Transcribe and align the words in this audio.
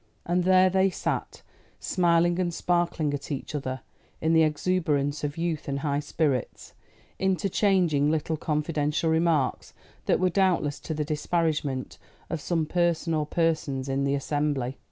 And 0.25 0.45
there 0.45 0.71
they 0.71 0.89
sat, 0.89 1.43
smiling 1.79 2.39
and 2.39 2.51
sparkling 2.51 3.13
at 3.13 3.31
each 3.31 3.53
other 3.53 3.81
in 4.19 4.33
the 4.33 4.41
exuberance 4.41 5.23
of 5.23 5.37
youth 5.37 5.67
and 5.67 5.81
high 5.81 5.99
spirits, 5.99 6.73
interchanging 7.19 8.09
little 8.09 8.35
confidential 8.35 9.11
remarks 9.11 9.75
that 10.07 10.19
were 10.19 10.31
doubtless 10.31 10.79
to 10.79 10.95
the 10.95 11.05
disparagement 11.05 11.99
of 12.31 12.41
some 12.41 12.65
person 12.65 13.13
or 13.13 13.27
persons 13.27 13.87
in 13.87 14.03
the 14.03 14.15
assembly. 14.15 14.79